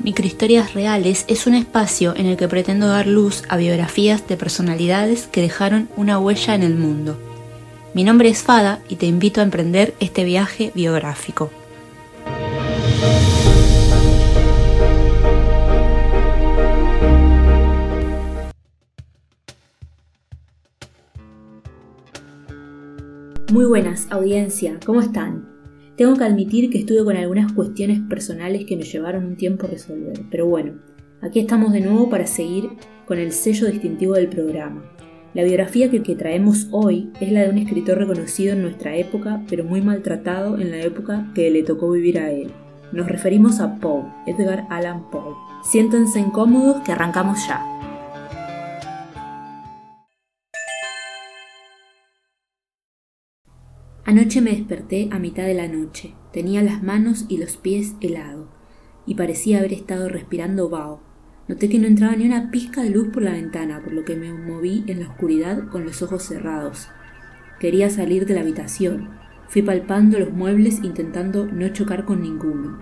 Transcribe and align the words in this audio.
Microhistorias 0.00 0.74
Reales 0.74 1.24
es 1.28 1.46
un 1.46 1.54
espacio 1.54 2.14
en 2.16 2.26
el 2.26 2.36
que 2.36 2.48
pretendo 2.48 2.88
dar 2.88 3.06
luz 3.06 3.42
a 3.48 3.56
biografías 3.56 4.26
de 4.26 4.36
personalidades 4.36 5.26
que 5.28 5.40
dejaron 5.40 5.88
una 5.96 6.18
huella 6.18 6.54
en 6.54 6.62
el 6.62 6.74
mundo. 6.74 7.18
Mi 7.94 8.04
nombre 8.04 8.28
es 8.28 8.42
Fada 8.42 8.80
y 8.88 8.96
te 8.96 9.06
invito 9.06 9.40
a 9.40 9.44
emprender 9.44 9.94
este 10.00 10.24
viaje 10.24 10.72
biográfico. 10.74 11.50
Muy 23.52 23.66
buenas, 23.66 24.08
audiencia, 24.10 24.80
¿cómo 24.84 25.00
están? 25.00 25.53
Tengo 25.96 26.16
que 26.16 26.24
admitir 26.24 26.70
que 26.70 26.78
estuve 26.78 27.04
con 27.04 27.16
algunas 27.16 27.52
cuestiones 27.52 28.00
personales 28.00 28.64
que 28.64 28.76
me 28.76 28.82
llevaron 28.82 29.24
un 29.24 29.36
tiempo 29.36 29.66
a 29.66 29.70
resolver, 29.70 30.22
pero 30.28 30.46
bueno, 30.46 30.80
aquí 31.22 31.38
estamos 31.38 31.72
de 31.72 31.82
nuevo 31.82 32.10
para 32.10 32.26
seguir 32.26 32.70
con 33.06 33.18
el 33.18 33.30
sello 33.30 33.68
distintivo 33.68 34.14
del 34.14 34.28
programa. 34.28 34.90
La 35.34 35.44
biografía 35.44 35.90
que, 35.90 36.02
que, 36.02 36.16
traemos 36.16 36.68
hoy 36.72 37.10
es 37.20 37.30
la 37.30 37.42
de 37.42 37.50
un 37.50 37.58
escritor 37.58 37.98
reconocido 37.98 38.54
en 38.54 38.62
nuestra 38.62 38.96
época, 38.96 39.42
pero 39.48 39.64
muy 39.64 39.82
maltratado 39.82 40.58
en 40.58 40.72
la 40.72 40.80
época 40.80 41.30
que 41.34 41.50
le 41.50 41.62
tocó 41.62 41.90
vivir 41.90 42.18
a 42.18 42.30
él. 42.30 42.50
Nos 42.92 43.08
referimos 43.08 43.60
a 43.60 43.76
Poe, 43.78 44.04
Edgar 44.26 44.66
Allan 44.70 45.10
Poe. 45.10 45.34
Siéntense 45.64 46.20
incómodos 46.20 46.82
que 46.82 46.92
arrancamos 46.92 47.38
ya. 47.48 47.73
Anoche 54.14 54.40
me 54.40 54.52
desperté 54.52 55.08
a 55.10 55.18
mitad 55.18 55.42
de 55.42 55.54
la 55.54 55.66
noche. 55.66 56.14
Tenía 56.32 56.62
las 56.62 56.84
manos 56.84 57.24
y 57.28 57.36
los 57.36 57.56
pies 57.56 57.96
helados, 58.00 58.46
y 59.06 59.16
parecía 59.16 59.58
haber 59.58 59.72
estado 59.72 60.08
respirando 60.08 60.68
vaho. 60.68 61.00
Noté 61.48 61.68
que 61.68 61.80
no 61.80 61.88
entraba 61.88 62.14
ni 62.14 62.24
una 62.24 62.52
pizca 62.52 62.84
de 62.84 62.90
luz 62.90 63.08
por 63.08 63.24
la 63.24 63.32
ventana, 63.32 63.80
por 63.82 63.92
lo 63.92 64.04
que 64.04 64.14
me 64.14 64.32
moví 64.32 64.84
en 64.86 65.00
la 65.00 65.08
oscuridad 65.08 65.66
con 65.68 65.84
los 65.84 66.00
ojos 66.00 66.22
cerrados. 66.22 66.86
Quería 67.58 67.90
salir 67.90 68.24
de 68.24 68.34
la 68.34 68.42
habitación. 68.42 69.10
Fui 69.48 69.62
palpando 69.62 70.16
los 70.20 70.30
muebles 70.30 70.84
intentando 70.84 71.46
no 71.46 71.68
chocar 71.70 72.04
con 72.04 72.22
ninguno. 72.22 72.78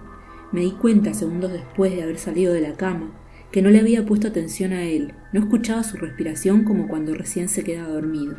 Me 0.52 0.60
di 0.60 0.72
cuenta, 0.72 1.14
segundos 1.14 1.50
después 1.50 1.96
de 1.96 2.02
haber 2.02 2.18
salido 2.18 2.52
de 2.52 2.60
la 2.60 2.74
cama, 2.74 3.10
que 3.50 3.62
no 3.62 3.70
le 3.70 3.80
había 3.80 4.04
puesto 4.04 4.28
atención 4.28 4.74
a 4.74 4.82
él. 4.82 5.14
No 5.32 5.40
escuchaba 5.40 5.82
su 5.82 5.96
respiración 5.96 6.64
como 6.64 6.88
cuando 6.88 7.14
recién 7.14 7.48
se 7.48 7.64
quedaba 7.64 7.88
dormido. 7.88 8.36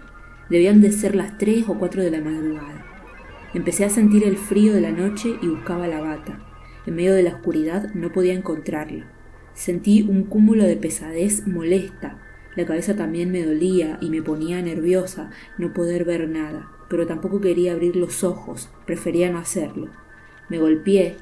Debían 0.47 0.81
de 0.81 0.91
ser 0.91 1.16
las 1.16 1.39
tres 1.39 1.64
o 1.67 1.80
cuatro 1.80 2.03
de 2.03 2.11
la 2.11 2.21
madrugada. 2.21 2.83
Empecé 3.53 3.85
a 3.85 3.89
sentir 3.89 4.23
el 4.23 4.37
frío 4.37 4.73
de 4.73 4.81
la 4.81 4.91
noche 4.91 5.35
y 5.41 5.47
buscaba 5.47 5.87
la 5.87 6.01
bata. 6.01 6.39
En 6.87 6.95
medio 6.95 7.13
de 7.13 7.21
la 7.21 7.35
oscuridad 7.35 7.93
no 7.93 8.11
podía 8.11 8.33
encontrarla. 8.33 9.11
Sentí 9.53 10.01
un 10.01 10.23
cúmulo 10.23 10.63
de 10.63 10.75
pesadez 10.75 11.45
molesta. 11.45 12.19
La 12.55 12.65
cabeza 12.65 12.95
también 12.95 13.31
me 13.31 13.45
dolía 13.45 13.99
y 14.01 14.09
me 14.09 14.23
ponía 14.23 14.61
nerviosa 14.61 15.29
no 15.59 15.71
poder 15.71 16.03
ver 16.03 16.27
nada, 16.27 16.71
pero 16.89 17.05
tampoco 17.05 17.41
quería 17.41 17.73
abrir 17.73 17.95
los 17.95 18.23
ojos, 18.23 18.71
prefería 18.87 19.31
no 19.31 19.37
hacerlo. 19.37 19.89
Me 20.49 20.57
golpeé 20.57 21.17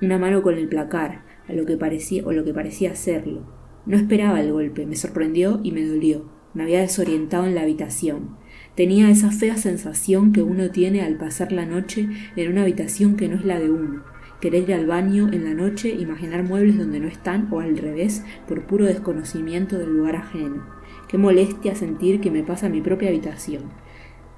una 0.00 0.18
mano 0.18 0.42
con 0.42 0.54
el 0.54 0.68
placar, 0.68 1.22
a 1.48 1.52
lo 1.52 1.66
que 1.66 1.76
parecía 1.76 2.24
o 2.24 2.32
lo 2.32 2.44
que 2.44 2.54
parecía 2.54 2.92
hacerlo. 2.92 3.42
No 3.86 3.96
esperaba 3.96 4.40
el 4.40 4.52
golpe, 4.52 4.86
me 4.86 4.94
sorprendió 4.94 5.60
y 5.64 5.72
me 5.72 5.84
dolió. 5.84 6.30
Me 6.54 6.62
había 6.62 6.80
desorientado 6.80 7.46
en 7.46 7.56
la 7.56 7.62
habitación. 7.62 8.36
Tenía 8.74 9.10
esa 9.10 9.30
fea 9.30 9.58
sensación 9.58 10.32
que 10.32 10.42
uno 10.42 10.70
tiene 10.70 11.02
al 11.02 11.16
pasar 11.16 11.52
la 11.52 11.66
noche 11.66 12.08
en 12.36 12.50
una 12.50 12.62
habitación 12.62 13.16
que 13.16 13.28
no 13.28 13.36
es 13.36 13.44
la 13.44 13.60
de 13.60 13.70
uno. 13.70 14.02
Querer 14.40 14.62
ir 14.62 14.74
al 14.74 14.86
baño 14.86 15.28
en 15.30 15.44
la 15.44 15.52
noche, 15.52 15.90
imaginar 15.90 16.42
muebles 16.42 16.78
donde 16.78 16.98
no 16.98 17.06
están 17.06 17.48
o 17.50 17.60
al 17.60 17.76
revés, 17.76 18.24
por 18.48 18.62
puro 18.62 18.86
desconocimiento 18.86 19.78
del 19.78 19.94
lugar 19.94 20.16
ajeno. 20.16 20.64
Qué 21.06 21.18
molestia 21.18 21.74
sentir 21.74 22.22
que 22.22 22.30
me 22.30 22.44
pasa 22.44 22.70
mi 22.70 22.80
propia 22.80 23.10
habitación. 23.10 23.64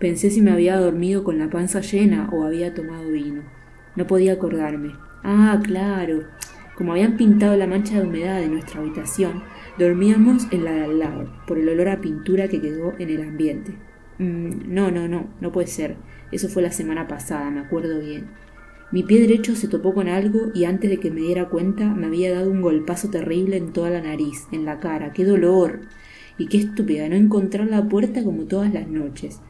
Pensé 0.00 0.30
si 0.30 0.42
me 0.42 0.50
había 0.50 0.78
dormido 0.78 1.22
con 1.22 1.38
la 1.38 1.48
panza 1.48 1.80
llena 1.80 2.28
o 2.32 2.42
había 2.42 2.74
tomado 2.74 3.08
vino. 3.10 3.42
No 3.94 4.08
podía 4.08 4.32
acordarme. 4.32 4.94
Ah, 5.22 5.60
claro. 5.62 6.24
Como 6.76 6.90
habían 6.90 7.16
pintado 7.16 7.56
la 7.56 7.68
mancha 7.68 8.00
de 8.00 8.06
humedad 8.06 8.40
de 8.40 8.48
nuestra 8.48 8.80
habitación, 8.80 9.44
dormíamos 9.78 10.48
en 10.50 10.64
la 10.64 10.72
de 10.72 10.82
al 10.82 10.98
lado, 10.98 11.32
por 11.46 11.56
el 11.56 11.68
olor 11.68 11.88
a 11.88 12.00
pintura 12.00 12.48
que 12.48 12.60
quedó 12.60 12.94
en 12.98 13.10
el 13.10 13.22
ambiente. 13.22 13.74
Mm, 14.18 14.72
no, 14.74 14.90
no, 14.90 15.08
no, 15.08 15.28
no 15.40 15.52
puede 15.52 15.66
ser. 15.66 15.96
Eso 16.32 16.48
fue 16.48 16.62
la 16.62 16.72
semana 16.72 17.08
pasada, 17.08 17.50
me 17.50 17.60
acuerdo 17.60 18.00
bien. 18.00 18.26
Mi 18.92 19.02
pie 19.02 19.20
derecho 19.20 19.56
se 19.56 19.66
topó 19.66 19.92
con 19.92 20.08
algo 20.08 20.52
y 20.54 20.64
antes 20.64 20.90
de 20.90 20.98
que 20.98 21.10
me 21.10 21.20
diera 21.20 21.48
cuenta 21.48 21.86
me 21.94 22.06
había 22.06 22.32
dado 22.32 22.50
un 22.50 22.62
golpazo 22.62 23.10
terrible 23.10 23.56
en 23.56 23.72
toda 23.72 23.90
la 23.90 24.00
nariz, 24.00 24.46
en 24.52 24.64
la 24.64 24.78
cara. 24.78 25.12
¡Qué 25.12 25.24
dolor! 25.24 25.80
Y 26.38 26.46
qué 26.46 26.58
estúpida 26.58 27.08
no 27.08 27.16
encontrar 27.16 27.68
la 27.68 27.88
puerta 27.88 28.22
como 28.22 28.44
todas 28.44 28.72
las 28.72 28.88
noches. 28.88 29.40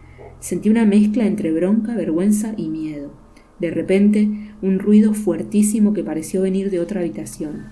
Sentí 0.41 0.69
una 0.71 0.85
mezcla 0.85 1.27
entre 1.27 1.53
bronca, 1.53 1.95
vergüenza 1.95 2.55
y 2.57 2.69
miedo. 2.69 3.13
De 3.59 3.71
repente, 3.71 4.29
un 4.63 4.79
ruido 4.79 5.15
fuertísimo 5.15 5.93
que 5.95 6.05
pareció 6.05 6.43
venir 6.43 6.71
de 6.71 6.81
otra 6.81 7.01
habitación, 7.01 7.67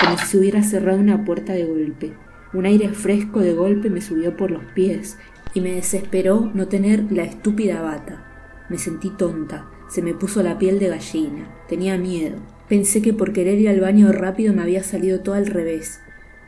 como 0.00 0.18
si 0.18 0.26
se 0.26 0.38
hubiera 0.38 0.62
cerrado 0.62 0.98
una 0.98 1.24
puerta 1.24 1.52
de 1.52 1.64
golpe. 1.64 2.12
Un 2.52 2.66
aire 2.66 2.88
fresco 2.90 3.40
de 3.40 3.52
golpe 3.52 3.90
me 3.90 4.00
subió 4.00 4.36
por 4.36 4.50
los 4.50 4.64
pies 4.74 5.18
y 5.54 5.60
me 5.60 5.72
desesperó 5.72 6.50
no 6.54 6.68
tener 6.68 7.10
la 7.10 7.24
estúpida 7.24 7.82
bata. 7.82 8.64
Me 8.68 8.78
sentí 8.78 9.10
tonta, 9.10 9.70
se 9.88 10.02
me 10.02 10.14
puso 10.14 10.42
la 10.42 10.58
piel 10.58 10.78
de 10.78 10.88
gallina, 10.88 11.54
tenía 11.68 11.96
miedo. 11.96 12.36
Pensé 12.68 13.00
que 13.00 13.12
por 13.12 13.32
querer 13.32 13.58
ir 13.58 13.68
al 13.68 13.80
baño 13.80 14.10
rápido 14.12 14.52
me 14.52 14.62
había 14.62 14.82
salido 14.82 15.20
todo 15.20 15.36
al 15.36 15.46
revés. 15.46 16.00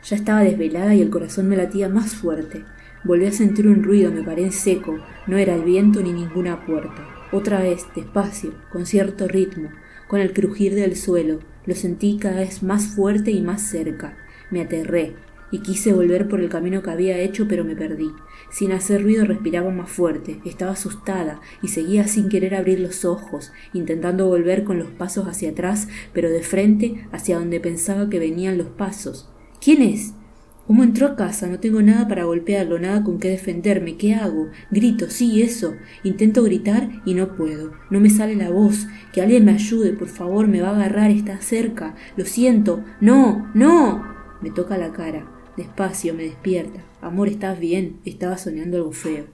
Ya 0.03 0.15
estaba 0.15 0.41
desvelada 0.41 0.93
y 0.95 1.01
el 1.01 1.09
corazón 1.09 1.47
me 1.47 1.57
latía 1.57 1.89
más 1.89 2.13
fuerte. 2.13 2.63
Volví 3.03 3.25
a 3.25 3.31
sentir 3.31 3.67
un 3.67 3.83
ruido, 3.83 4.11
me 4.11 4.23
paré 4.23 4.43
en 4.43 4.51
seco, 4.51 4.99
no 5.27 5.37
era 5.37 5.55
el 5.55 5.63
viento 5.63 6.01
ni 6.01 6.11
ninguna 6.11 6.65
puerta. 6.65 7.07
Otra 7.31 7.61
vez, 7.61 7.85
despacio, 7.95 8.53
con 8.71 8.85
cierto 8.85 9.27
ritmo, 9.27 9.69
con 10.07 10.19
el 10.19 10.33
crujir 10.33 10.75
del 10.75 10.95
suelo, 10.95 11.39
lo 11.65 11.75
sentí 11.75 12.17
cada 12.17 12.37
vez 12.37 12.63
más 12.63 12.87
fuerte 12.87 13.31
y 13.31 13.41
más 13.41 13.61
cerca. 13.61 14.17
Me 14.49 14.61
aterré, 14.61 15.15
y 15.51 15.59
quise 15.59 15.93
volver 15.93 16.27
por 16.27 16.39
el 16.39 16.49
camino 16.49 16.81
que 16.81 16.91
había 16.91 17.17
hecho, 17.17 17.47
pero 17.47 17.63
me 17.63 17.75
perdí. 17.75 18.11
Sin 18.51 18.71
hacer 18.71 19.03
ruido 19.03 19.25
respiraba 19.25 19.71
más 19.71 19.89
fuerte, 19.89 20.39
estaba 20.45 20.71
asustada 20.71 21.41
y 21.61 21.69
seguía 21.69 22.07
sin 22.07 22.29
querer 22.29 22.55
abrir 22.55 22.79
los 22.79 23.05
ojos, 23.05 23.51
intentando 23.73 24.27
volver 24.27 24.63
con 24.63 24.79
los 24.79 24.89
pasos 24.89 25.27
hacia 25.27 25.51
atrás, 25.51 25.87
pero 26.13 26.29
de 26.29 26.41
frente 26.41 27.07
hacia 27.11 27.37
donde 27.37 27.59
pensaba 27.59 28.09
que 28.09 28.19
venían 28.19 28.57
los 28.57 28.67
pasos. 28.67 29.29
¿Quién 29.61 29.81
es? 29.81 30.13
¿Cómo 30.69 30.83
entró 30.83 31.07
a 31.07 31.15
casa? 31.15 31.47
No 31.47 31.59
tengo 31.59 31.81
nada 31.81 32.07
para 32.07 32.25
golpearlo, 32.25 32.77
nada 32.77 33.03
con 33.03 33.17
qué 33.17 33.29
defenderme. 33.29 33.97
¿Qué 33.97 34.13
hago? 34.13 34.49
Grito, 34.69 35.09
sí, 35.09 35.41
eso. 35.41 35.73
Intento 36.03 36.43
gritar 36.43 37.01
y 37.05 37.15
no 37.15 37.35
puedo. 37.35 37.71
No 37.89 37.99
me 37.99 38.11
sale 38.11 38.35
la 38.35 38.51
voz. 38.51 38.85
Que 39.11 39.23
alguien 39.23 39.45
me 39.45 39.53
ayude, 39.53 39.93
por 39.93 40.09
favor, 40.09 40.47
me 40.47 40.61
va 40.61 40.69
a 40.69 40.75
agarrar, 40.75 41.09
está 41.09 41.41
cerca. 41.41 41.95
Lo 42.17 42.25
siento. 42.25 42.83
No, 43.01 43.49
no. 43.55 44.05
Me 44.41 44.51
toca 44.51 44.77
la 44.77 44.93
cara. 44.93 45.38
Despacio, 45.59 46.13
me 46.13 46.23
despierta. 46.23 46.85
Amor, 47.01 47.27
¿estás 47.27 47.59
bien? 47.59 47.99
Estaba 48.05 48.37
soñando 48.37 48.77
algo 48.77 48.93
feo. 48.93 49.25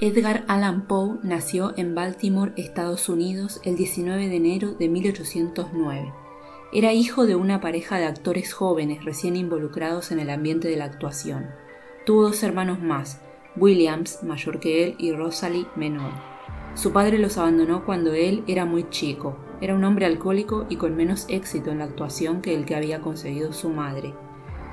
Edgar 0.00 0.46
Allan 0.48 0.86
Poe 0.86 1.18
nació 1.22 1.74
en 1.76 1.94
Baltimore, 1.94 2.54
Estados 2.56 3.10
Unidos, 3.10 3.60
el 3.64 3.76
19 3.76 4.28
de 4.28 4.36
enero 4.36 4.72
de 4.72 4.88
1809. 4.88 6.27
Era 6.70 6.92
hijo 6.92 7.24
de 7.24 7.34
una 7.34 7.62
pareja 7.62 7.96
de 7.96 8.04
actores 8.04 8.52
jóvenes 8.52 9.02
recién 9.02 9.36
involucrados 9.36 10.12
en 10.12 10.20
el 10.20 10.28
ambiente 10.28 10.68
de 10.68 10.76
la 10.76 10.84
actuación. 10.84 11.46
Tuvo 12.04 12.24
dos 12.24 12.42
hermanos 12.42 12.78
más, 12.78 13.22
Williams, 13.56 14.22
mayor 14.22 14.60
que 14.60 14.84
él, 14.84 14.94
y 14.98 15.12
Rosalie, 15.12 15.66
menor. 15.76 16.12
Su 16.74 16.92
padre 16.92 17.18
los 17.18 17.38
abandonó 17.38 17.86
cuando 17.86 18.12
él 18.12 18.44
era 18.46 18.66
muy 18.66 18.88
chico. 18.90 19.38
Era 19.62 19.74
un 19.74 19.82
hombre 19.82 20.04
alcohólico 20.04 20.66
y 20.68 20.76
con 20.76 20.94
menos 20.94 21.24
éxito 21.30 21.70
en 21.70 21.78
la 21.78 21.84
actuación 21.84 22.42
que 22.42 22.54
el 22.54 22.66
que 22.66 22.76
había 22.76 23.00
conseguido 23.00 23.54
su 23.54 23.70
madre. 23.70 24.12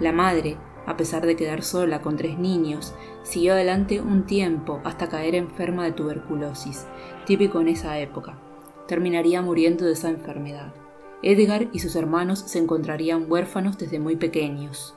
La 0.02 0.12
madre, 0.12 0.58
a 0.86 0.98
pesar 0.98 1.26
de 1.26 1.38
quedar 1.38 1.64
sola 1.64 2.02
con 2.02 2.18
tres 2.18 2.38
niños, 2.38 2.94
siguió 3.24 3.54
adelante 3.54 4.02
un 4.02 4.26
tiempo 4.26 4.82
hasta 4.84 5.08
caer 5.08 5.34
enferma 5.34 5.86
de 5.86 5.94
tuberculosis, 5.94 6.86
típico 7.26 7.62
en 7.62 7.70
esa 7.70 7.98
época. 8.00 8.38
Terminaría 8.86 9.42
muriendo 9.42 9.86
de 9.86 9.94
esa 9.94 10.10
enfermedad. 10.10 10.74
Edgar 11.22 11.68
y 11.72 11.80
sus 11.80 11.96
hermanos 11.96 12.40
se 12.40 12.60
encontrarían 12.60 13.26
huérfanos 13.30 13.78
desde 13.78 14.00
muy 14.00 14.16
pequeños. 14.16 14.96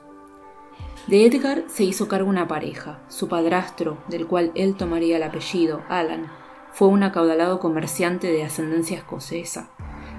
De 1.07 1.25
Edgar 1.25 1.63
se 1.67 1.83
hizo 1.83 2.07
cargo 2.07 2.29
una 2.29 2.47
pareja. 2.47 2.99
Su 3.07 3.27
padrastro, 3.27 3.97
del 4.09 4.27
cual 4.27 4.51
él 4.55 4.75
tomaría 4.75 5.17
el 5.17 5.23
apellido, 5.23 5.81
Alan, 5.89 6.27
fue 6.71 6.87
un 6.87 7.03
acaudalado 7.03 7.59
comerciante 7.59 8.31
de 8.31 8.43
ascendencia 8.43 8.97
escocesa. 8.97 9.71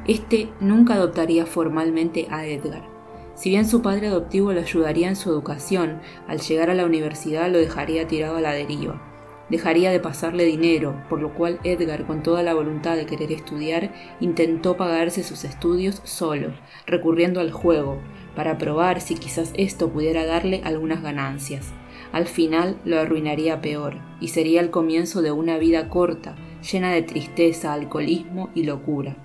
Este 0.06 0.50
nunca 0.61 0.94
adoptaría 0.94 1.47
formalmente 1.47 2.26
a 2.31 2.46
Edgar. 2.46 2.88
Si 3.35 3.50
bien 3.50 3.67
su 3.67 3.82
padre 3.82 4.08
adoptivo 4.08 4.53
lo 4.53 4.61
ayudaría 4.61 5.08
en 5.08 5.17
su 5.17 5.31
educación, 5.31 6.00
al 6.26 6.41
llegar 6.41 6.70
a 6.70 6.75
la 6.75 6.85
universidad 6.85 7.50
lo 7.50 7.58
dejaría 7.58 8.08
tirado 8.08 8.37
a 8.37 8.41
la 8.41 8.53
deriva. 8.53 9.10
Dejaría 9.50 9.91
de 9.91 9.99
pasarle 9.99 10.44
dinero, 10.44 11.02
por 11.08 11.20
lo 11.20 11.35
cual 11.35 11.58
Edgar, 11.64 12.06
con 12.06 12.23
toda 12.23 12.43
la 12.43 12.55
voluntad 12.55 12.97
de 12.97 13.06
querer 13.06 13.32
estudiar, 13.32 13.93
intentó 14.20 14.76
pagarse 14.76 15.25
sus 15.25 15.44
estudios 15.44 16.00
solo, 16.05 16.52
recurriendo 16.87 17.41
al 17.41 17.50
juego, 17.50 17.99
para 18.37 18.58
probar 18.58 19.00
si 19.00 19.17
quizás 19.17 19.52
esto 19.56 19.91
pudiera 19.91 20.25
darle 20.25 20.61
algunas 20.64 21.02
ganancias. 21.02 21.73
Al 22.12 22.26
final 22.26 22.76
lo 22.85 23.00
arruinaría 23.00 23.61
peor, 23.61 23.97
y 24.20 24.29
sería 24.29 24.61
el 24.61 24.70
comienzo 24.70 25.20
de 25.20 25.32
una 25.32 25.58
vida 25.58 25.88
corta, 25.88 26.37
llena 26.70 26.93
de 26.93 27.03
tristeza, 27.03 27.73
alcoholismo 27.73 28.50
y 28.55 28.62
locura. 28.62 29.17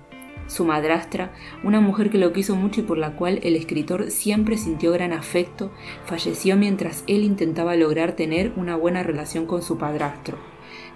Su 0.46 0.64
madrastra, 0.64 1.32
una 1.64 1.80
mujer 1.80 2.10
que 2.10 2.18
lo 2.18 2.32
quiso 2.32 2.54
mucho 2.54 2.80
y 2.80 2.84
por 2.84 2.98
la 2.98 3.16
cual 3.16 3.40
el 3.42 3.56
escritor 3.56 4.10
siempre 4.10 4.56
sintió 4.56 4.92
gran 4.92 5.12
afecto, 5.12 5.72
falleció 6.04 6.56
mientras 6.56 7.02
él 7.06 7.24
intentaba 7.24 7.74
lograr 7.74 8.12
tener 8.12 8.52
una 8.56 8.76
buena 8.76 9.02
relación 9.02 9.46
con 9.46 9.62
su 9.62 9.76
padrastro. 9.76 10.38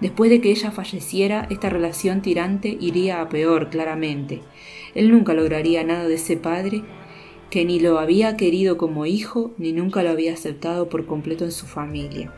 Después 0.00 0.30
de 0.30 0.40
que 0.40 0.50
ella 0.50 0.70
falleciera, 0.70 1.46
esta 1.50 1.68
relación 1.68 2.22
tirante 2.22 2.76
iría 2.80 3.20
a 3.20 3.28
peor, 3.28 3.70
claramente. 3.70 4.40
Él 4.94 5.10
nunca 5.10 5.34
lograría 5.34 5.84
nada 5.84 6.08
de 6.08 6.14
ese 6.14 6.36
padre 6.36 6.84
que 7.50 7.64
ni 7.64 7.80
lo 7.80 7.98
había 7.98 8.36
querido 8.36 8.78
como 8.78 9.06
hijo 9.06 9.52
ni 9.58 9.72
nunca 9.72 10.02
lo 10.02 10.10
había 10.10 10.32
aceptado 10.32 10.88
por 10.88 11.06
completo 11.06 11.44
en 11.44 11.52
su 11.52 11.66
familia. 11.66 12.32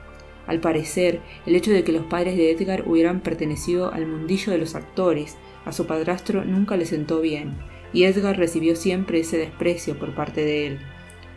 Al 0.53 0.61
parecer, 0.61 1.23
el 1.47 1.57
hecho 1.57 1.71
de 1.71 1.83
que 1.83 1.93
los 1.93 2.05
padres 2.05 2.37
de 2.37 2.51
Edgar 2.51 2.87
hubieran 2.87 3.21
pertenecido 3.21 3.91
al 3.91 4.07
mundillo 4.07 4.53
de 4.53 4.59
los 4.59 4.75
actores, 4.75 5.39
a 5.65 5.73
su 5.73 5.87
padrastro 5.87 6.45
nunca 6.45 6.77
le 6.77 6.85
sentó 6.85 7.23
bien, 7.23 7.57
y 7.95 8.05
Edgar 8.05 8.37
recibió 8.37 8.77
siempre 8.77 9.21
ese 9.21 9.39
desprecio 9.39 9.99
por 9.99 10.15
parte 10.15 10.45
de 10.45 10.67
él. 10.67 10.79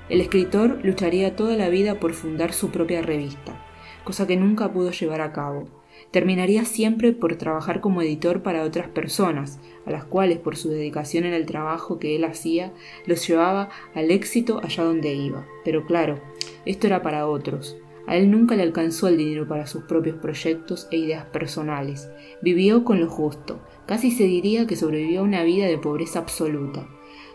El 0.09 0.19
escritor 0.19 0.81
lucharía 0.83 1.37
toda 1.37 1.55
la 1.55 1.69
vida 1.69 1.97
por 1.97 2.11
fundar 2.11 2.51
su 2.51 2.71
propia 2.71 3.01
revista, 3.01 3.57
cosa 4.03 4.27
que 4.27 4.35
nunca 4.35 4.73
pudo 4.73 4.91
llevar 4.91 5.21
a 5.21 5.31
cabo. 5.31 5.69
Terminaría 6.11 6.65
siempre 6.65 7.13
por 7.13 7.37
trabajar 7.37 7.79
como 7.79 8.01
editor 8.01 8.43
para 8.43 8.63
otras 8.63 8.89
personas, 8.89 9.61
a 9.85 9.91
las 9.91 10.03
cuales 10.03 10.39
por 10.39 10.57
su 10.57 10.67
dedicación 10.67 11.23
en 11.23 11.33
el 11.33 11.45
trabajo 11.45 11.99
que 11.99 12.17
él 12.17 12.25
hacía 12.25 12.73
los 13.05 13.25
llevaba 13.25 13.69
al 13.93 14.11
éxito 14.11 14.59
allá 14.61 14.83
donde 14.83 15.13
iba. 15.13 15.47
Pero 15.63 15.85
claro, 15.85 16.19
esto 16.65 16.87
era 16.87 17.01
para 17.01 17.27
otros. 17.27 17.77
A 18.07 18.15
él 18.15 18.29
nunca 18.29 18.55
le 18.55 18.63
alcanzó 18.63 19.07
el 19.07 19.17
dinero 19.17 19.47
para 19.47 19.67
sus 19.67 19.83
propios 19.83 20.17
proyectos 20.17 20.87
e 20.91 20.97
ideas 20.97 21.25
personales. 21.25 22.09
Vivió 22.41 22.83
con 22.83 22.99
lo 22.99 23.09
justo, 23.09 23.59
Casi 23.85 24.09
se 24.09 24.23
diría 24.23 24.65
que 24.65 24.75
sobrevivió 24.75 25.19
a 25.19 25.23
una 25.23 25.43
vida 25.43 25.67
de 25.67 25.77
pobreza 25.77 26.19
absoluta. 26.19 26.87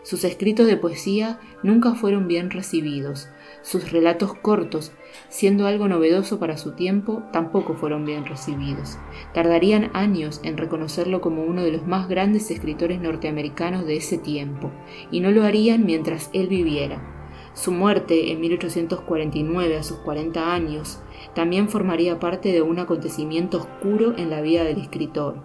Sus 0.02 0.24
escritos 0.24 0.66
de 0.66 0.76
poesía 0.76 1.38
nunca 1.62 1.94
fueron 1.94 2.26
bien 2.26 2.50
recibidos. 2.50 3.28
Sus 3.62 3.92
relatos 3.92 4.34
cortos, 4.34 4.92
siendo 5.28 5.66
algo 5.66 5.86
novedoso 5.86 6.38
para 6.38 6.56
su 6.56 6.72
tiempo, 6.72 7.22
tampoco 7.32 7.74
fueron 7.74 8.04
bien 8.04 8.24
recibidos. 8.24 8.98
Tardarían 9.34 9.90
años 9.92 10.40
en 10.42 10.56
reconocerlo 10.56 11.20
como 11.20 11.42
uno 11.42 11.62
de 11.62 11.72
los 11.72 11.86
más 11.86 12.08
grandes 12.08 12.50
escritores 12.50 13.00
norteamericanos 13.00 13.86
de 13.86 13.96
ese 13.96 14.18
tiempo, 14.18 14.72
y 15.10 15.20
no 15.20 15.30
lo 15.30 15.44
harían 15.44 15.84
mientras 15.84 16.30
él 16.32 16.48
viviera. 16.48 17.19
Su 17.54 17.72
muerte 17.72 18.30
en 18.30 18.40
1849 18.40 19.76
a 19.76 19.82
sus 19.82 19.98
40 19.98 20.54
años 20.54 21.00
también 21.34 21.68
formaría 21.68 22.20
parte 22.20 22.52
de 22.52 22.62
un 22.62 22.78
acontecimiento 22.78 23.58
oscuro 23.58 24.14
en 24.16 24.30
la 24.30 24.40
vida 24.40 24.64
del 24.64 24.78
escritor. 24.78 25.42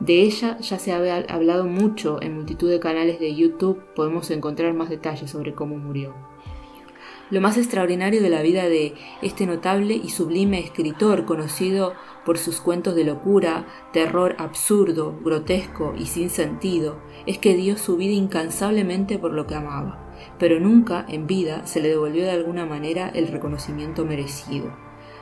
De 0.00 0.22
ella 0.22 0.58
ya 0.58 0.78
se 0.78 0.92
ha 0.92 1.24
hablado 1.28 1.66
mucho 1.66 2.22
en 2.22 2.34
multitud 2.34 2.70
de 2.70 2.80
canales 2.80 3.20
de 3.20 3.34
YouTube, 3.34 3.82
podemos 3.94 4.30
encontrar 4.30 4.72
más 4.74 4.88
detalles 4.88 5.30
sobre 5.30 5.54
cómo 5.54 5.76
murió. 5.76 6.14
Lo 7.30 7.40
más 7.40 7.56
extraordinario 7.56 8.20
de 8.20 8.28
la 8.28 8.42
vida 8.42 8.68
de 8.68 8.94
este 9.22 9.46
notable 9.46 9.94
y 9.94 10.08
sublime 10.08 10.58
escritor, 10.58 11.26
conocido 11.26 11.92
por 12.24 12.38
sus 12.38 12.60
cuentos 12.60 12.96
de 12.96 13.04
locura, 13.04 13.66
terror 13.92 14.34
absurdo, 14.38 15.16
grotesco 15.22 15.94
y 15.96 16.06
sin 16.06 16.28
sentido, 16.28 16.98
es 17.26 17.38
que 17.38 17.54
dio 17.54 17.76
su 17.76 17.96
vida 17.96 18.14
incansablemente 18.14 19.16
por 19.18 19.32
lo 19.32 19.46
que 19.46 19.54
amaba, 19.54 20.09
pero 20.38 20.60
nunca 20.60 21.04
en 21.08 21.26
vida 21.26 21.66
se 21.66 21.80
le 21.80 21.88
devolvió 21.88 22.24
de 22.24 22.30
alguna 22.30 22.66
manera 22.66 23.08
el 23.08 23.28
reconocimiento 23.28 24.04
merecido. 24.04 24.72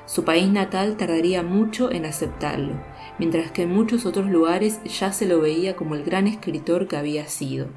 Su 0.06 0.24
país 0.24 0.48
natal 0.48 0.96
tardaría 0.96 1.42
mucho 1.42 1.92
en 1.92 2.06
aceptarlo, 2.06 2.72
mientras 3.18 3.52
que 3.52 3.62
en 3.62 3.74
muchos 3.74 4.06
otros 4.06 4.30
lugares 4.30 4.80
ya 4.84 5.12
se 5.12 5.26
lo 5.26 5.40
veía 5.40 5.76
como 5.76 5.94
el 5.94 6.02
gran 6.02 6.26
escritor 6.26 6.88
que 6.88 6.96
había 6.96 7.26
sido. 7.26 7.68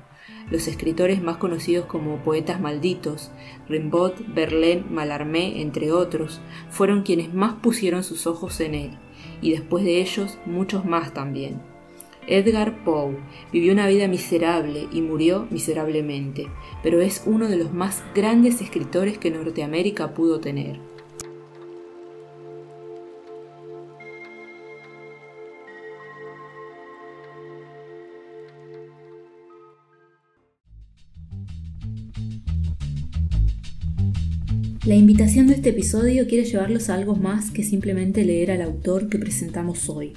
Los 0.49 0.67
escritores 0.67 1.21
más 1.21 1.37
conocidos 1.37 1.85
como 1.87 2.23
poetas 2.23 2.61
malditos, 2.61 3.31
Rimbaud, 3.67 4.13
Verlaine, 4.33 4.85
Mallarmé, 4.89 5.61
entre 5.61 5.91
otros, 5.91 6.41
fueron 6.69 7.03
quienes 7.03 7.33
más 7.33 7.55
pusieron 7.55 8.03
sus 8.03 8.27
ojos 8.27 8.61
en 8.61 8.75
él, 8.75 8.97
y 9.41 9.51
después 9.51 9.83
de 9.83 9.99
ellos 9.99 10.39
muchos 10.45 10.85
más 10.85 11.13
también. 11.13 11.70
Edgar 12.27 12.83
Poe 12.83 13.17
vivió 13.51 13.73
una 13.73 13.87
vida 13.87 14.07
miserable 14.07 14.87
y 14.91 15.01
murió 15.01 15.47
miserablemente, 15.49 16.47
pero 16.83 17.01
es 17.01 17.23
uno 17.25 17.47
de 17.47 17.57
los 17.57 17.73
más 17.73 18.03
grandes 18.13 18.61
escritores 18.61 19.17
que 19.17 19.31
Norteamérica 19.31 20.13
pudo 20.13 20.39
tener. 20.39 20.79
La 34.83 34.95
invitación 34.95 35.45
de 35.45 35.53
este 35.53 35.69
episodio 35.69 36.27
quiere 36.27 36.43
llevarlos 36.43 36.89
a 36.89 36.95
algo 36.95 37.15
más 37.15 37.51
que 37.51 37.63
simplemente 37.63 38.25
leer 38.25 38.49
al 38.49 38.63
autor 38.63 39.09
que 39.09 39.19
presentamos 39.19 39.89
hoy. 39.89 40.13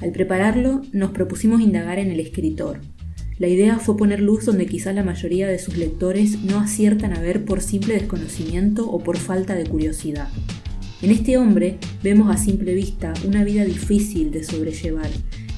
Al 0.00 0.12
prepararlo, 0.12 0.82
nos 0.92 1.10
propusimos 1.10 1.60
indagar 1.60 1.98
en 1.98 2.10
el 2.10 2.20
escritor. 2.20 2.80
La 3.38 3.48
idea 3.48 3.78
fue 3.78 3.96
poner 3.96 4.20
luz 4.20 4.46
donde 4.46 4.66
quizá 4.66 4.92
la 4.92 5.04
mayoría 5.04 5.48
de 5.48 5.58
sus 5.58 5.76
lectores 5.76 6.42
no 6.42 6.58
aciertan 6.58 7.16
a 7.16 7.20
ver 7.20 7.44
por 7.44 7.60
simple 7.60 7.94
desconocimiento 7.94 8.90
o 8.90 8.98
por 8.98 9.16
falta 9.18 9.54
de 9.54 9.64
curiosidad. 9.64 10.28
En 11.02 11.10
este 11.10 11.38
hombre 11.38 11.78
vemos 12.02 12.34
a 12.34 12.38
simple 12.38 12.74
vista 12.74 13.14
una 13.26 13.44
vida 13.44 13.64
difícil 13.64 14.30
de 14.30 14.44
sobrellevar. 14.44 15.08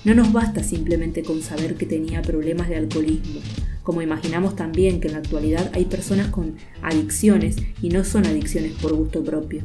No 0.04 0.14
nos 0.14 0.32
basta 0.32 0.62
simplemente 0.62 1.22
con 1.22 1.42
saber 1.42 1.74
que 1.74 1.86
tenía 1.86 2.22
problemas 2.22 2.68
de 2.68 2.76
alcoholismo, 2.76 3.40
como 3.82 4.02
imaginamos 4.02 4.54
también 4.54 5.00
que 5.00 5.08
en 5.08 5.14
la 5.14 5.20
actualidad 5.20 5.70
hay 5.74 5.84
personas 5.84 6.28
con 6.28 6.54
adicciones 6.82 7.56
y 7.80 7.88
no 7.88 8.04
son 8.04 8.26
adicciones 8.26 8.72
por 8.80 8.94
gusto 8.94 9.24
propio, 9.24 9.62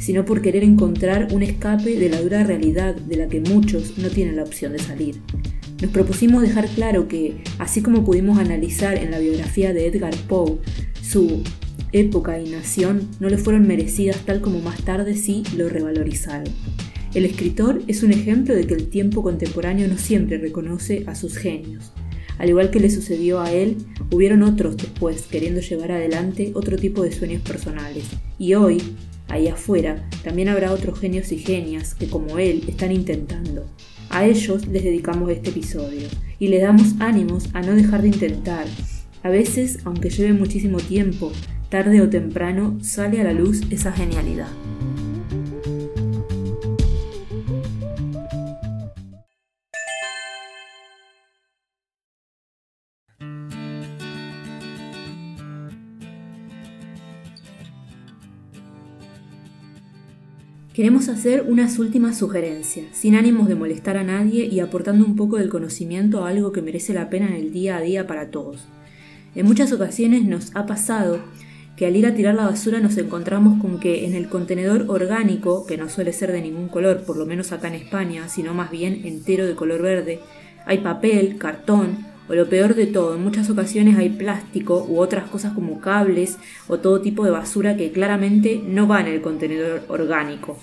sino 0.00 0.24
por 0.24 0.42
querer 0.42 0.64
encontrar 0.64 1.28
un 1.30 1.44
escape 1.44 1.96
de 1.96 2.08
la 2.08 2.20
dura 2.20 2.42
realidad 2.42 2.96
de 2.96 3.16
la 3.16 3.28
que 3.28 3.40
muchos 3.40 3.98
no 3.98 4.08
tienen 4.08 4.36
la 4.36 4.42
opción 4.42 4.72
de 4.72 4.80
salir. 4.80 5.20
Nos 5.80 5.92
propusimos 5.92 6.42
dejar 6.42 6.66
claro 6.68 7.06
que, 7.06 7.42
así 7.58 7.82
como 7.82 8.04
pudimos 8.04 8.38
analizar 8.38 8.96
en 8.96 9.12
la 9.12 9.18
biografía 9.18 9.72
de 9.72 9.86
Edgar 9.86 10.14
Poe, 10.26 10.58
su 11.00 11.42
época 11.92 12.40
y 12.40 12.50
nación 12.50 13.08
no 13.20 13.28
le 13.28 13.38
fueron 13.38 13.66
merecidas 13.66 14.24
tal 14.24 14.40
como 14.40 14.60
más 14.60 14.82
tarde 14.82 15.14
sí 15.14 15.42
lo 15.56 15.68
revalorizaron. 15.68 16.52
El 17.14 17.24
escritor 17.24 17.82
es 17.88 18.02
un 18.02 18.12
ejemplo 18.12 18.54
de 18.54 18.66
que 18.66 18.74
el 18.74 18.88
tiempo 18.88 19.22
contemporáneo 19.22 19.88
no 19.88 19.98
siempre 19.98 20.38
reconoce 20.38 21.04
a 21.06 21.14
sus 21.14 21.36
genios. 21.36 21.92
Al 22.38 22.48
igual 22.48 22.70
que 22.70 22.80
le 22.80 22.88
sucedió 22.88 23.40
a 23.40 23.52
él, 23.52 23.76
hubieron 24.12 24.42
otros 24.42 24.76
después 24.76 25.22
queriendo 25.22 25.60
llevar 25.60 25.92
adelante 25.92 26.52
otro 26.54 26.78
tipo 26.78 27.02
de 27.02 27.12
sueños 27.12 27.42
personales. 27.42 28.04
Y 28.38 28.54
hoy, 28.54 28.80
ahí 29.30 29.48
afuera, 29.48 30.08
también 30.22 30.48
habrá 30.48 30.72
otros 30.72 30.98
genios 30.98 31.32
y 31.32 31.38
genias 31.38 31.94
que 31.94 32.08
como 32.08 32.38
él 32.38 32.64
están 32.68 32.92
intentando. 32.92 33.66
A 34.10 34.26
ellos 34.26 34.66
les 34.66 34.84
dedicamos 34.84 35.30
este 35.30 35.50
episodio 35.50 36.08
y 36.38 36.48
le 36.48 36.58
damos 36.58 36.94
ánimos 36.98 37.48
a 37.52 37.62
no 37.62 37.74
dejar 37.74 38.02
de 38.02 38.08
intentar. 38.08 38.66
A 39.22 39.28
veces, 39.28 39.78
aunque 39.84 40.10
lleve 40.10 40.32
muchísimo 40.32 40.78
tiempo, 40.78 41.30
tarde 41.68 42.00
o 42.00 42.08
temprano 42.08 42.78
sale 42.82 43.20
a 43.20 43.24
la 43.24 43.32
luz 43.32 43.62
esa 43.70 43.92
genialidad. 43.92 44.48
Queremos 60.80 61.10
hacer 61.10 61.44
unas 61.46 61.78
últimas 61.78 62.16
sugerencias, 62.16 62.86
sin 62.92 63.14
ánimos 63.14 63.48
de 63.48 63.54
molestar 63.54 63.98
a 63.98 64.02
nadie 64.02 64.46
y 64.46 64.60
aportando 64.60 65.04
un 65.04 65.14
poco 65.14 65.36
del 65.36 65.50
conocimiento 65.50 66.24
a 66.24 66.30
algo 66.30 66.52
que 66.52 66.62
merece 66.62 66.94
la 66.94 67.10
pena 67.10 67.28
en 67.28 67.34
el 67.34 67.52
día 67.52 67.76
a 67.76 67.82
día 67.82 68.06
para 68.06 68.30
todos. 68.30 68.64
En 69.34 69.44
muchas 69.44 69.72
ocasiones 69.72 70.24
nos 70.24 70.56
ha 70.56 70.64
pasado 70.64 71.18
que 71.76 71.84
al 71.84 71.96
ir 71.96 72.06
a 72.06 72.14
tirar 72.14 72.34
la 72.34 72.46
basura 72.46 72.80
nos 72.80 72.96
encontramos 72.96 73.60
con 73.60 73.78
que 73.78 74.06
en 74.06 74.14
el 74.14 74.30
contenedor 74.30 74.86
orgánico, 74.88 75.66
que 75.66 75.76
no 75.76 75.90
suele 75.90 76.14
ser 76.14 76.32
de 76.32 76.40
ningún 76.40 76.68
color, 76.68 77.02
por 77.02 77.18
lo 77.18 77.26
menos 77.26 77.52
acá 77.52 77.68
en 77.68 77.74
España, 77.74 78.30
sino 78.30 78.54
más 78.54 78.70
bien 78.70 79.02
entero 79.04 79.46
de 79.46 79.56
color 79.56 79.82
verde, 79.82 80.20
hay 80.64 80.78
papel, 80.78 81.36
cartón 81.36 82.06
O 82.30 82.34
lo 82.34 82.48
peor 82.48 82.76
de 82.76 82.86
todo, 82.86 83.16
en 83.16 83.24
muchas 83.24 83.50
ocasiones 83.50 83.98
hay 83.98 84.08
plástico 84.08 84.86
u 84.88 85.00
otras 85.00 85.28
cosas 85.28 85.52
como 85.52 85.80
cables 85.80 86.38
o 86.68 86.78
todo 86.78 87.00
tipo 87.00 87.24
de 87.24 87.32
basura 87.32 87.76
que 87.76 87.90
claramente 87.90 88.62
no 88.64 88.86
va 88.86 89.00
en 89.00 89.08
el 89.08 89.20
contenedor 89.20 89.82
orgánico, 89.88 90.56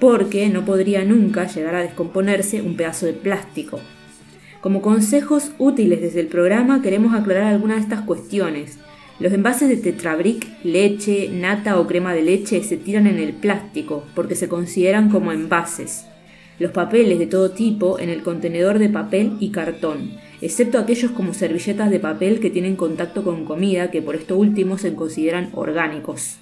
porque 0.00 0.48
no 0.48 0.64
podría 0.64 1.04
nunca 1.04 1.46
llegar 1.46 1.74
a 1.74 1.82
descomponerse 1.82 2.62
un 2.62 2.78
pedazo 2.78 3.04
de 3.04 3.12
plástico. 3.12 3.78
Como 4.62 4.80
consejos 4.80 5.52
útiles 5.58 6.00
desde 6.00 6.20
el 6.20 6.28
programa 6.28 6.80
queremos 6.80 7.12
aclarar 7.12 7.44
algunas 7.44 7.76
de 7.76 7.82
estas 7.82 8.06
cuestiones. 8.06 8.78
Los 9.20 9.34
envases 9.34 9.68
de 9.68 9.76
Tetrabric, 9.76 10.64
leche, 10.64 11.28
nata 11.28 11.78
o 11.78 11.86
crema 11.86 12.14
de 12.14 12.22
leche 12.22 12.64
se 12.64 12.78
tiran 12.78 13.06
en 13.06 13.18
el 13.18 13.34
plástico 13.34 14.04
porque 14.14 14.34
se 14.34 14.48
consideran 14.48 15.10
como 15.10 15.30
envases. 15.30 16.06
Los 16.58 16.70
papeles 16.70 17.18
de 17.18 17.26
todo 17.26 17.50
tipo 17.50 17.98
en 17.98 18.08
el 18.08 18.22
contenedor 18.22 18.78
de 18.78 18.88
papel 18.88 19.36
y 19.40 19.50
cartón 19.50 20.12
excepto 20.42 20.78
aquellos 20.78 21.12
como 21.12 21.32
servilletas 21.32 21.90
de 21.90 22.00
papel 22.00 22.40
que 22.40 22.50
tienen 22.50 22.76
contacto 22.76 23.22
con 23.22 23.44
comida, 23.44 23.90
que 23.90 24.02
por 24.02 24.16
esto 24.16 24.36
último 24.36 24.76
se 24.76 24.94
consideran 24.94 25.50
orgánicos. 25.54 26.36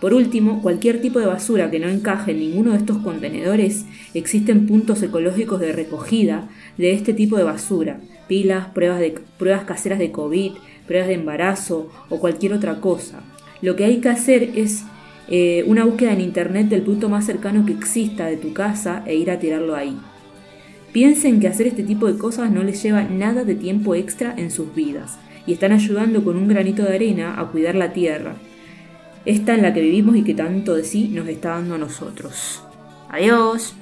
Por 0.00 0.14
último, 0.14 0.62
cualquier 0.62 1.00
tipo 1.00 1.18
de 1.18 1.26
basura 1.26 1.70
que 1.70 1.80
no 1.80 1.88
encaje 1.88 2.30
en 2.30 2.38
ninguno 2.40 2.72
de 2.72 2.78
estos 2.78 2.98
contenedores, 2.98 3.86
existen 4.14 4.66
puntos 4.66 5.02
ecológicos 5.02 5.58
de 5.58 5.72
recogida 5.72 6.48
de 6.78 6.92
este 6.92 7.14
tipo 7.14 7.36
de 7.36 7.44
basura, 7.44 8.00
pilas, 8.28 8.68
pruebas, 8.68 9.00
de, 9.00 9.18
pruebas 9.38 9.64
caseras 9.64 9.98
de 9.98 10.12
COVID, 10.12 10.52
pruebas 10.86 11.08
de 11.08 11.14
embarazo 11.14 11.90
o 12.08 12.20
cualquier 12.20 12.52
otra 12.52 12.80
cosa. 12.80 13.22
Lo 13.60 13.74
que 13.74 13.84
hay 13.84 13.98
que 13.98 14.10
hacer 14.10 14.50
es 14.54 14.84
eh, 15.28 15.64
una 15.66 15.84
búsqueda 15.84 16.12
en 16.12 16.20
Internet 16.20 16.68
del 16.68 16.82
punto 16.82 17.08
más 17.08 17.26
cercano 17.26 17.66
que 17.66 17.72
exista 17.72 18.26
de 18.26 18.36
tu 18.36 18.52
casa 18.52 19.02
e 19.06 19.16
ir 19.16 19.30
a 19.30 19.40
tirarlo 19.40 19.74
ahí. 19.74 19.96
Piensen 20.96 21.40
que 21.40 21.48
hacer 21.48 21.66
este 21.66 21.82
tipo 21.82 22.06
de 22.06 22.16
cosas 22.16 22.50
no 22.50 22.62
les 22.62 22.82
lleva 22.82 23.02
nada 23.02 23.44
de 23.44 23.54
tiempo 23.54 23.94
extra 23.94 24.34
en 24.34 24.50
sus 24.50 24.74
vidas 24.74 25.18
y 25.46 25.52
están 25.52 25.72
ayudando 25.72 26.24
con 26.24 26.38
un 26.38 26.48
granito 26.48 26.84
de 26.84 26.94
arena 26.94 27.38
a 27.38 27.48
cuidar 27.48 27.74
la 27.74 27.92
tierra, 27.92 28.36
esta 29.26 29.54
en 29.54 29.60
la 29.60 29.74
que 29.74 29.82
vivimos 29.82 30.16
y 30.16 30.24
que 30.24 30.32
tanto 30.32 30.74
de 30.74 30.84
sí 30.84 31.08
nos 31.08 31.28
está 31.28 31.50
dando 31.50 31.74
a 31.74 31.78
nosotros. 31.78 32.62
Adiós. 33.10 33.74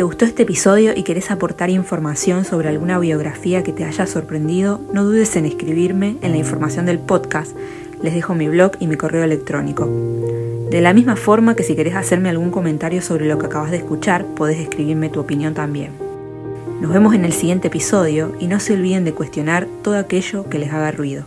Te 0.00 0.04
gustó 0.04 0.24
este 0.24 0.44
episodio 0.44 0.94
y 0.96 1.02
querés 1.02 1.30
aportar 1.30 1.68
información 1.68 2.46
sobre 2.46 2.70
alguna 2.70 2.98
biografía 2.98 3.62
que 3.62 3.74
te 3.74 3.84
haya 3.84 4.06
sorprendido, 4.06 4.80
no 4.94 5.04
dudes 5.04 5.36
en 5.36 5.44
escribirme 5.44 6.16
en 6.22 6.30
la 6.30 6.38
información 6.38 6.86
del 6.86 6.98
podcast. 6.98 7.54
Les 8.02 8.14
dejo 8.14 8.34
mi 8.34 8.48
blog 8.48 8.72
y 8.80 8.86
mi 8.86 8.96
correo 8.96 9.24
electrónico. 9.24 9.86
De 10.70 10.80
la 10.80 10.94
misma 10.94 11.16
forma 11.16 11.54
que 11.54 11.64
si 11.64 11.76
querés 11.76 11.96
hacerme 11.96 12.30
algún 12.30 12.50
comentario 12.50 13.02
sobre 13.02 13.26
lo 13.26 13.36
que 13.38 13.44
acabas 13.44 13.72
de 13.72 13.76
escuchar, 13.76 14.24
podés 14.24 14.58
escribirme 14.58 15.10
tu 15.10 15.20
opinión 15.20 15.52
también. 15.52 15.90
Nos 16.80 16.90
vemos 16.90 17.14
en 17.14 17.26
el 17.26 17.34
siguiente 17.34 17.68
episodio 17.68 18.32
y 18.40 18.46
no 18.46 18.58
se 18.58 18.72
olviden 18.72 19.04
de 19.04 19.12
cuestionar 19.12 19.68
todo 19.82 19.98
aquello 19.98 20.48
que 20.48 20.58
les 20.58 20.72
haga 20.72 20.92
ruido. 20.92 21.26